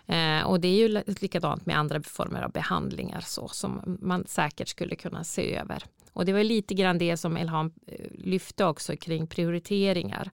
[0.05, 4.67] Eh, och det är ju likadant med andra former av behandlingar så som man säkert
[4.67, 5.83] skulle kunna se över.
[6.13, 10.31] Och det var lite grann det som Elham eh, lyfte också kring prioriteringar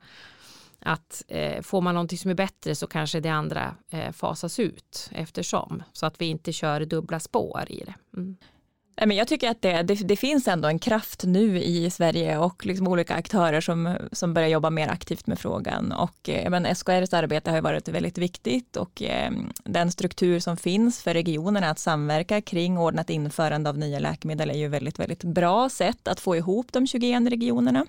[0.81, 5.11] att eh, får man någonting som är bättre så kanske det andra eh, fasas ut
[5.13, 7.95] eftersom så att vi inte kör dubbla spår i det.
[8.17, 8.37] Mm.
[9.07, 12.67] Men jag tycker att det, det, det, finns ändå en kraft nu i Sverige och
[12.67, 15.93] liksom olika aktörer som, som börjar jobba mer aktivt med frågan.
[15.93, 19.31] Och, eh, men SKRs arbete har varit väldigt viktigt och eh,
[19.65, 24.55] den struktur som finns för regionerna att samverka kring ordnat införande av nya läkemedel är
[24.55, 27.87] ju väldigt, väldigt bra sätt att få ihop de 21 regionerna.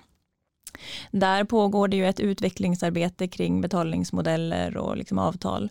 [1.10, 5.70] Där pågår det ju ett utvecklingsarbete kring betalningsmodeller och liksom avtal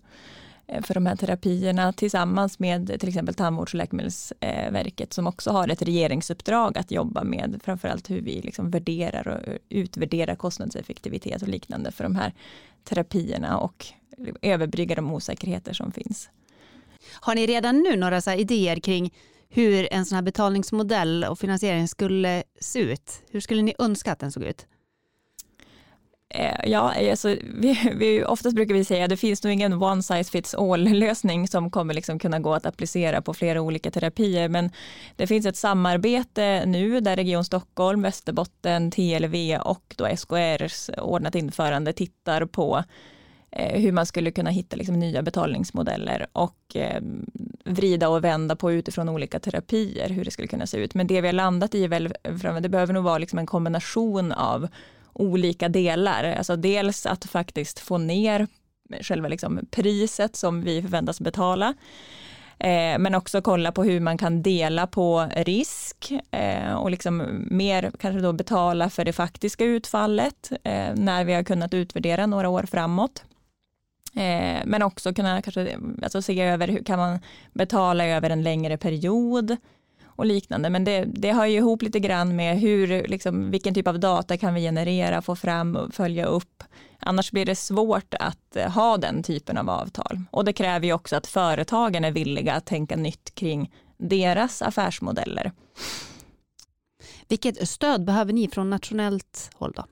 [0.67, 5.67] eh, för de här terapierna tillsammans med till exempel Tandvårds och läkemedelsverket som också har
[5.67, 11.47] ett regeringsuppdrag att jobba med framförallt hur vi liksom värderar och eh, utvärderar kostnadseffektivitet och
[11.47, 12.33] liknande för de här
[12.83, 13.87] terapierna och
[14.41, 16.29] överbrygga de osäkerheter som finns.
[17.13, 19.13] Har ni redan nu några så idéer kring
[19.49, 23.23] hur en sån här betalningsmodell och finansiering skulle se ut?
[23.31, 24.67] Hur skulle ni önska att den såg ut?
[26.33, 30.03] Eh, ja, alltså, vi, vi, oftast brukar vi säga att det finns nog ingen one
[30.03, 34.49] size fits all lösning som kommer liksom kunna gå att applicera på flera olika terapier.
[34.49, 34.69] Men
[35.15, 41.93] det finns ett samarbete nu där Region Stockholm, Västerbotten, TLV och då SKRs ordnat införande
[41.93, 42.83] tittar på
[43.51, 47.25] eh, hur man skulle kunna hitta liksom nya betalningsmodeller och ehm,
[47.65, 50.93] vrida och vända på utifrån olika terapier, hur det skulle kunna se ut.
[50.93, 52.13] Men det vi har landat i väl,
[52.61, 54.67] det behöver nog vara liksom en kombination av
[55.13, 56.23] olika delar.
[56.23, 58.47] Alltså dels att faktiskt få ner
[59.01, 61.73] själva liksom priset som vi förväntas betala.
[62.59, 67.91] Eh, men också kolla på hur man kan dela på risk eh, och liksom mer
[67.99, 72.63] kanske då betala för det faktiska utfallet eh, när vi har kunnat utvärdera några år
[72.63, 73.23] framåt.
[74.15, 77.19] Eh, men också kunna kanske alltså se över hur kan man
[77.53, 79.57] betala över en längre period
[80.21, 80.69] och liknande.
[80.69, 84.37] Men det, det hör ju ihop lite grann med hur, liksom, vilken typ av data
[84.37, 86.63] kan vi generera, få fram och följa upp.
[86.99, 90.21] Annars blir det svårt att eh, ha den typen av avtal.
[90.31, 95.51] Och det kräver ju också att företagen är villiga att tänka nytt kring deras affärsmodeller.
[97.27, 99.85] Vilket stöd behöver ni från nationellt håll då?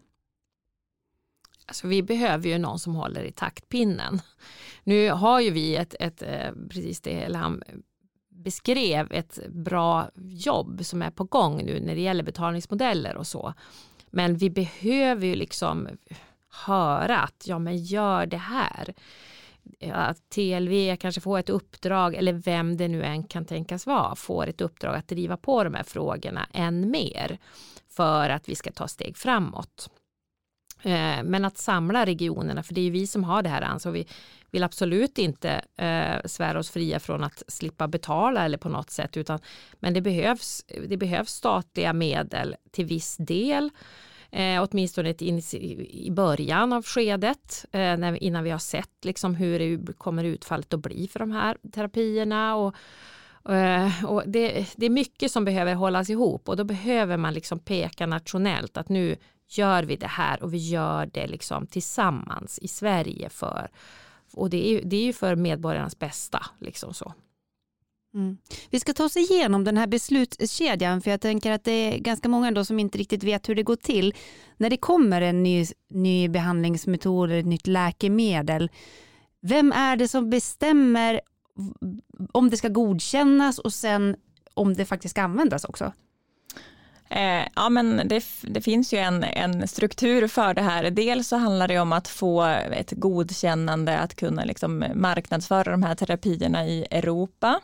[1.65, 4.21] Alltså vi behöver ju någon som håller i taktpinnen.
[4.83, 7.63] Nu har ju vi ett, ett eh, precis det han
[8.43, 13.53] beskrev, ett bra jobb som är på gång nu när det gäller betalningsmodeller och så.
[14.09, 15.87] Men vi behöver ju liksom
[16.65, 18.93] höra att ja men gör det här.
[19.91, 24.47] Att TLV kanske får ett uppdrag eller vem det nu än kan tänkas vara får
[24.47, 27.37] ett uppdrag att driva på de här frågorna än mer
[27.89, 29.89] för att vi ska ta steg framåt.
[30.81, 33.97] Eh, men att samla regionerna, för det är vi som har det här ansvaret.
[33.97, 34.07] Vi
[34.51, 39.17] vill absolut inte eh, svära oss fria från att slippa betala eller på något sätt,
[39.17, 39.39] utan,
[39.73, 43.71] men det behövs, det behövs statliga medel till viss del.
[44.31, 49.59] Eh, åtminstone ett i början av skedet eh, när, innan vi har sett liksom, hur
[49.59, 52.55] det kommer utfallet att bli för de här terapierna.
[52.55, 52.75] Och,
[53.53, 57.59] eh, och det, det, är mycket som behöver hållas ihop och då behöver man liksom
[57.59, 59.15] peka nationellt att nu
[59.47, 63.69] gör vi det här och vi gör det liksom tillsammans i Sverige för
[64.33, 66.45] och det är, det är ju för medborgarnas bästa.
[66.59, 67.13] Liksom så.
[68.13, 68.37] Mm.
[68.69, 72.29] Vi ska ta oss igenom den här beslutskedjan för jag tänker att det är ganska
[72.29, 74.13] många ändå som inte riktigt vet hur det går till.
[74.57, 78.69] När det kommer en ny, ny behandlingsmetod eller ett nytt läkemedel,
[79.41, 81.21] vem är det som bestämmer
[82.31, 84.15] om det ska godkännas och sen
[84.53, 85.93] om det faktiskt ska användas också?
[87.11, 90.91] Eh, ja, men det, det, finns ju en, en struktur för det här.
[90.91, 95.95] Dels så handlar det om att få ett godkännande att kunna liksom marknadsföra de här
[95.95, 97.59] terapierna i Europa.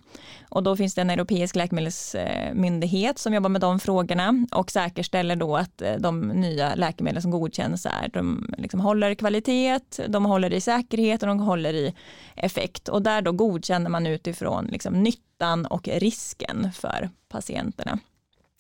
[0.50, 5.58] Och då finns det en europeisk läkemedelsmyndighet som jobbar med de frågorna och säkerställer då
[5.58, 10.62] att eh, de nya läkemedel som godkänns är, de liksom håller kvalitet, de håller i
[10.62, 11.94] säkerhet och de håller i
[12.36, 12.88] effekt.
[12.90, 18.00] Och där då godkänner man utifrån liksom nyttan och risken för patienterna.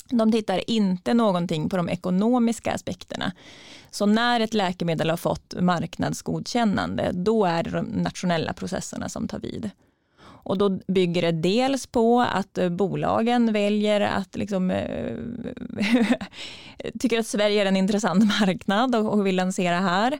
[0.09, 3.31] De tittar inte någonting på de ekonomiska aspekterna.
[3.91, 9.39] Så när ett läkemedel har fått marknadsgodkännande, då är det de nationella processerna som tar
[9.39, 9.69] vid.
[10.45, 15.17] Och då bygger det dels på att eh, bolagen väljer att liksom, eh,
[16.99, 20.19] tycker att Sverige är en intressant marknad och vill lansera här.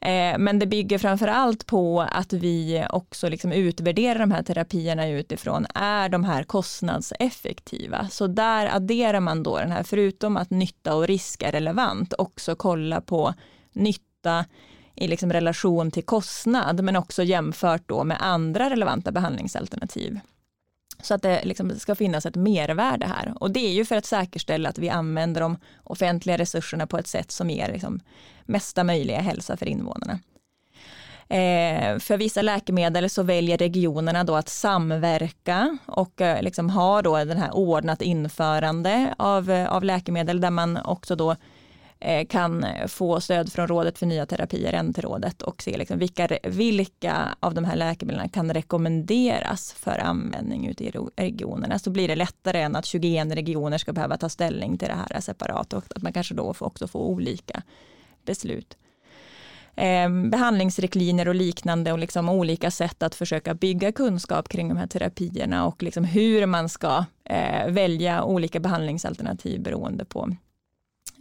[0.00, 5.08] Eh, men det bygger framför allt på att vi också liksom utvärderar de här terapierna
[5.08, 8.08] utifrån, är de här kostnadseffektiva?
[8.08, 12.56] Så där adderar man då den här, förutom att nytta och risk är relevant, också
[12.56, 13.34] kolla på
[13.72, 14.44] nytta
[14.94, 20.20] i liksom relation till kostnad, men också jämfört då med andra relevanta behandlingsalternativ.
[21.02, 23.34] Så att det liksom ska finnas ett mervärde här.
[23.40, 27.06] Och det är ju för att säkerställa att vi använder de offentliga resurserna på ett
[27.06, 28.00] sätt som ger liksom
[28.48, 30.18] mesta möjliga hälsa för invånarna.
[31.30, 37.16] Eh, för vissa läkemedel så väljer regionerna då att samverka och eh, liksom ha då
[37.16, 41.36] den här ordnat införande av, eh, av läkemedel där man också då
[42.00, 47.36] Eh, kan få stöd från Rådet för nya terapier, NT-rådet, och se liksom vilka, vilka
[47.40, 51.78] av de här läkemedlen kan rekommenderas för användning ute i regionerna.
[51.78, 55.20] Så blir det lättare än att 21 regioner ska behöva ta ställning till det här
[55.20, 57.62] separat och att man kanske då också får olika
[58.24, 58.76] beslut.
[59.78, 64.86] Eh, behandlingsriktlinjer och liknande och liksom olika sätt att försöka bygga kunskap kring de här
[64.86, 70.28] terapierna och liksom hur man ska eh, välja olika behandlingsalternativ beroende på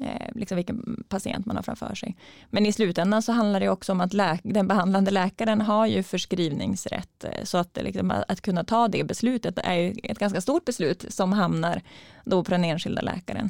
[0.01, 2.17] eh, liksom vilken patient man har framför sig.
[2.49, 4.11] Men i slutändan så handlar det också om att
[4.43, 7.23] den behandlande läkaren har ju förskrivningsrätt.
[7.23, 11.05] Eh, så att, liksom, att kunna ta det beslutet är ju ett ganska stort beslut
[11.09, 11.81] som hamnar
[12.25, 13.49] då på den enskilda läkaren.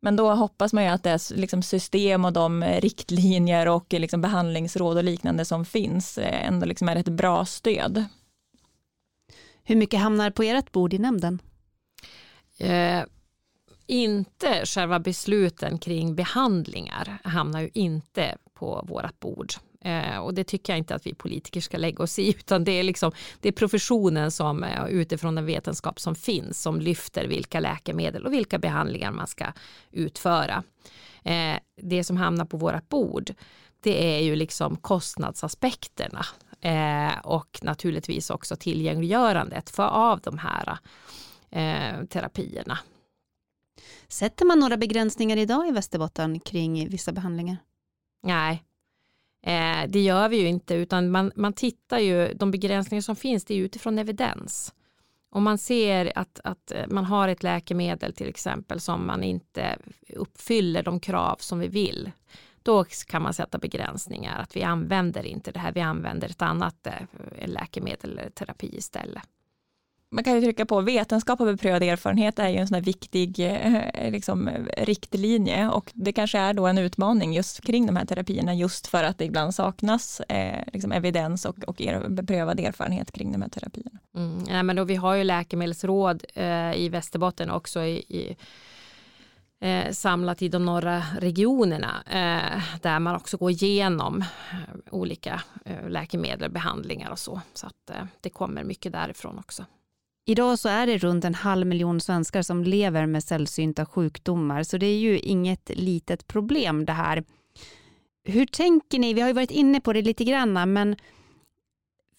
[0.00, 4.20] Men då hoppas man ju att det är liksom system och de riktlinjer och liksom
[4.20, 8.04] behandlingsråd och liknande som finns eh, ändå liksom är ett bra stöd.
[9.64, 11.38] Hur mycket hamnar på ert bord i nämnden?
[12.58, 13.02] Eh,
[13.86, 19.52] inte själva besluten kring behandlingar hamnar ju inte på vårt bord.
[19.84, 22.72] Eh, och det tycker jag inte att vi politiker ska lägga oss i, utan det
[22.72, 27.60] är, liksom, det är professionen som eh, utifrån den vetenskap som finns som lyfter vilka
[27.60, 29.46] läkemedel och vilka behandlingar man ska
[29.90, 30.62] utföra.
[31.24, 33.34] Eh, det som hamnar på vårt bord,
[33.80, 36.26] det är ju liksom kostnadsaspekterna
[36.60, 40.78] eh, och naturligtvis också tillgängliggörandet för av de här
[41.50, 42.78] eh, terapierna.
[44.08, 47.56] Sätter man några begränsningar idag i Västerbotten kring vissa behandlingar?
[48.22, 48.62] Nej,
[49.42, 53.44] eh, det gör vi ju inte utan man, man tittar ju, de begränsningar som finns
[53.44, 54.74] det är utifrån evidens.
[55.30, 59.78] Om man ser att, att eh, man har ett läkemedel till exempel som man inte
[60.08, 62.10] uppfyller de krav som vi vill,
[62.62, 64.40] då kan man sätta begränsningar.
[64.42, 69.28] Att vi använder inte det här, vi använder ett annat eh, läkemedel eller terapi istället
[70.10, 73.40] man kan ju trycka på vetenskap och beprövad erfarenhet är ju en sån här viktig
[73.40, 78.54] eh, liksom, riktlinje och det kanske är då en utmaning just kring de här terapierna
[78.54, 83.32] just för att det ibland saknas eh, liksom evidens och, och er, beprövad erfarenhet kring
[83.32, 83.98] de här terapierna.
[84.16, 88.36] Mm, ja, men då, vi har ju läkemedelsråd eh, i Västerbotten också i, i
[89.60, 94.20] eh, samlat i de norra regionerna eh, där man också går igenom
[94.52, 94.58] eh,
[94.90, 97.40] olika eh, läkemedel, behandlingar och så.
[97.54, 99.64] Så att eh, det kommer mycket därifrån också.
[100.28, 104.78] Idag så är det runt en halv miljon svenskar som lever med sällsynta sjukdomar, så
[104.78, 107.24] det är ju inget litet problem det här.
[108.24, 109.14] Hur tänker ni?
[109.14, 110.96] Vi har ju varit inne på det lite grann, men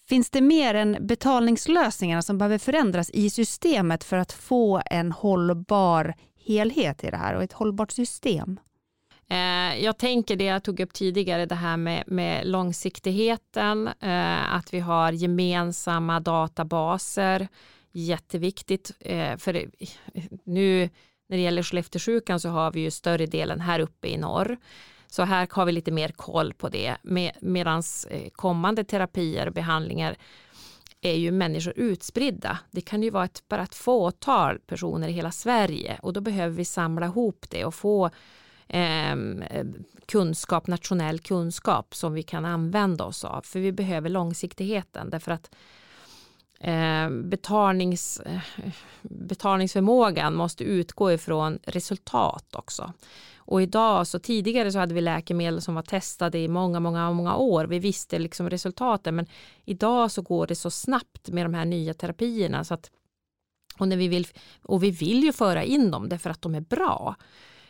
[0.08, 6.14] finns det mer än betalningslösningarna som behöver förändras i systemet för att få en hållbar
[6.46, 8.60] helhet i det här och ett hållbart system?
[9.28, 14.74] Eh, jag tänker det jag tog upp tidigare, det här med, med långsiktigheten, eh, att
[14.74, 17.48] vi har gemensamma databaser,
[17.92, 18.92] jätteviktigt.
[19.00, 19.70] Eh, för
[20.44, 20.90] nu
[21.28, 24.56] när det gäller Skellefteåsjukan så har vi ju större delen här uppe i norr.
[25.06, 26.96] Så här har vi lite mer koll på det.
[27.02, 30.16] Med, Medan eh, kommande terapier och behandlingar
[31.00, 32.58] är ju människor utspridda.
[32.70, 36.56] Det kan ju vara ett, bara ett fåtal personer i hela Sverige och då behöver
[36.56, 38.10] vi samla ihop det och få
[38.68, 39.16] eh,
[40.06, 43.42] kunskap, nationell kunskap som vi kan använda oss av.
[43.42, 45.58] För vi behöver långsiktigheten därför att eh,
[46.60, 48.40] Eh, betalnings, eh,
[49.02, 52.92] betalningsförmågan måste utgå ifrån resultat också.
[53.36, 57.36] Och idag, så tidigare så hade vi läkemedel som var testade i många, många, många
[57.36, 57.64] år.
[57.64, 59.26] Vi visste liksom resultaten, men
[59.64, 62.90] idag så går det så snabbt med de här nya terapierna så att
[63.78, 64.26] och, när vi vill,
[64.62, 67.16] och vi vill ju föra in dem därför att de är bra.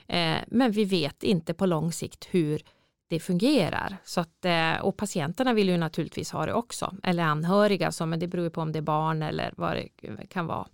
[0.07, 2.62] Eh, men vi vet inte på lång sikt hur
[3.11, 3.96] det fungerar.
[4.04, 8.20] Så att, eh, och patienterna vill ju naturligtvis ha det också, eller anhöriga, så, men
[8.20, 9.88] det beror på om det är barn eller vad det
[10.28, 10.66] kan vara.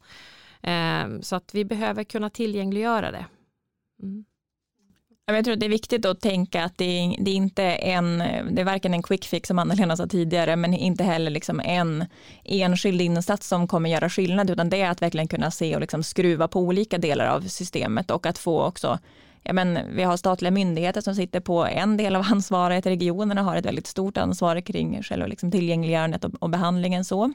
[0.63, 3.27] Ehm, så att vi behöver kunna tillgängliggöra det.
[4.03, 4.25] Mm.
[5.27, 8.19] Jag tror att det är viktigt att tänka att det är, det är inte en,
[8.51, 12.05] det är varken en quick fix som Anna-Lena sa tidigare, men inte heller liksom en
[12.45, 16.03] enskild insats som kommer göra skillnad, utan det är att verkligen kunna se och liksom
[16.03, 18.99] skruva på olika delar av systemet och att få också
[19.47, 23.57] ja, men vi har statliga myndigheter som sitter på en del av ansvaret, regionerna har
[23.57, 27.33] ett väldigt stort ansvar kring själva liksom tillgängliggörandet och, och behandlingen så.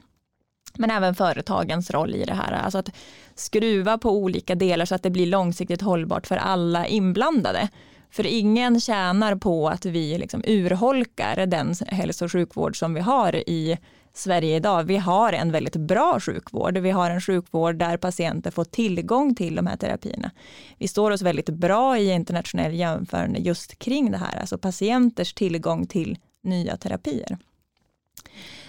[0.74, 2.90] Men även företagens roll i det här, alltså att
[3.34, 7.68] skruva på olika delar så att det blir långsiktigt hållbart för alla inblandade.
[8.10, 13.36] För ingen tjänar på att vi liksom urholkar den hälso och sjukvård som vi har
[13.36, 13.78] i
[14.14, 14.84] Sverige idag.
[14.84, 16.78] Vi har en väldigt bra sjukvård.
[16.78, 20.30] Vi har en sjukvård där patienter får tillgång till de här terapierna.
[20.78, 25.86] Vi står oss väldigt bra i internationell jämförelse just kring det här, alltså patienters tillgång
[25.86, 27.38] till nya terapier.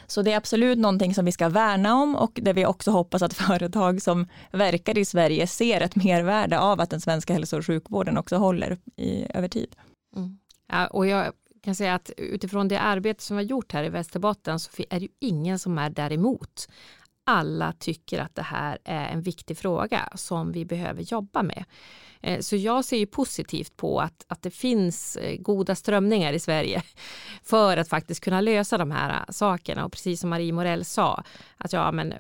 [0.07, 3.21] Så det är absolut någonting som vi ska värna om och där vi också hoppas
[3.21, 7.65] att företag som verkar i Sverige ser ett mervärde av att den svenska hälso och
[7.65, 9.75] sjukvården också håller i, över tid.
[10.15, 10.37] Mm.
[10.71, 11.31] Ja, och jag
[11.64, 14.99] kan säga att utifrån det arbete som vi har gjort här i Västerbotten så är
[14.99, 16.68] det ju ingen som är däremot.
[17.26, 21.66] Alla tycker att det här är en viktig fråga som vi behöver jobba med.
[22.22, 26.39] Eh, så jag ser ju positivt på att, att det finns eh, goda strömningar i
[26.39, 26.84] Sverige
[27.43, 29.86] för att faktiskt kunna lösa de här eh, sakerna.
[29.86, 31.24] Och precis som Marie Morell sa,
[31.57, 32.14] att ja, men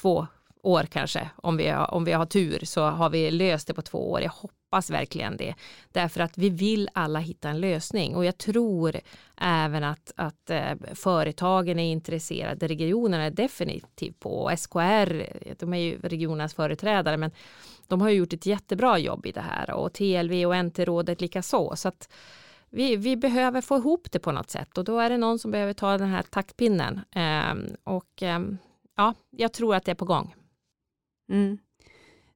[0.00, 0.26] två
[0.62, 3.82] år kanske, om vi, har, om vi har tur, så har vi löst det på
[3.82, 4.20] två år.
[4.20, 5.54] Jag hoppas Hoppas verkligen det.
[5.92, 8.96] Därför att vi vill alla hitta en lösning och jag tror
[9.36, 15.26] även att, att eh, företagen är intresserade, regionerna är definitivt på, SKR,
[15.58, 17.30] de är ju regionernas företrädare, men
[17.88, 21.70] de har gjort ett jättebra jobb i det här och TLV och NT-rådet likaså.
[21.70, 21.76] så.
[21.76, 22.08] så att
[22.68, 25.50] vi, vi behöver få ihop det på något sätt och då är det någon som
[25.50, 27.00] behöver ta den här taktpinnen.
[27.10, 27.54] Eh,
[27.84, 28.40] och eh,
[28.96, 30.34] ja, jag tror att det är på gång.
[31.32, 31.58] Mm.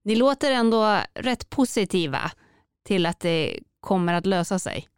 [0.04, 2.30] Ni låter ändå rätt positiva
[2.86, 4.88] till att det kommer att lösa sig.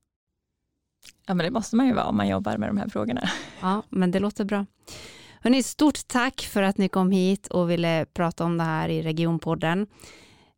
[1.26, 3.30] Ja, men det måste man ju vara om man jobbar med de här frågorna.
[3.60, 4.66] Ja, men det låter bra.
[5.40, 9.02] Hörrni, stort tack för att ni kom hit och ville prata om det här i
[9.02, 9.86] Regionpodden.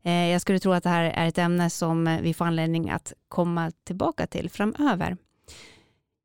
[0.03, 3.13] Eh, jag skulle tro att det här är ett ämne som vi får anledning att
[3.29, 5.17] komma tillbaka till framöver.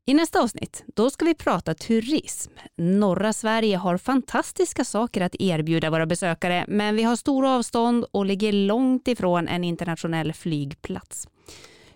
[0.05, 2.51] I nästa avsnitt då ska vi prata turism.
[2.77, 8.25] Norra Sverige har fantastiska saker att erbjuda våra besökare men vi har stora avstånd och
[8.25, 11.27] ligger långt ifrån en internationell flygplats.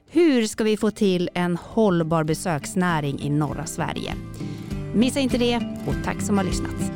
[0.09, 4.13] Hur ska vi få till en hållbar besöksnäring i norra Sverige?
[4.93, 5.55] Missa inte det
[5.87, 6.91] och tack som har lyssnat.